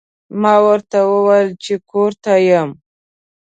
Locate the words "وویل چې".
1.13-1.73